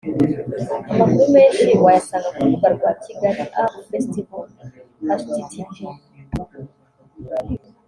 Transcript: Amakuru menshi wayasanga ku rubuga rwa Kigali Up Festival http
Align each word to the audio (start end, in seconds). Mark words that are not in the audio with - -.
Amakuru 0.91 1.23
menshi 1.35 1.67
wayasanga 1.83 2.27
ku 2.35 2.39
rubuga 2.45 2.67
rwa 2.75 2.91
Kigali 3.03 3.43
Up 3.61 3.71
Festival 3.89 4.41
http 5.07 5.89